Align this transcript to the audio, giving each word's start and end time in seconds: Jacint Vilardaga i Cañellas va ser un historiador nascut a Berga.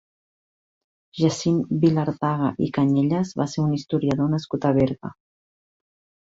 Jacint 1.19 1.59
Vilardaga 1.83 2.49
i 2.69 2.71
Cañellas 2.79 3.35
va 3.43 3.47
ser 3.53 3.61
un 3.67 3.77
historiador 3.79 4.33
nascut 4.33 4.67
a 4.67 4.73
Berga. 4.81 5.15